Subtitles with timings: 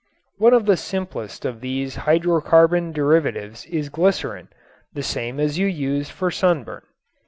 [0.39, 4.47] One of the simplest of these hydrocarbon derivatives is glycerin,
[4.91, 6.81] the same as you use for sunburn.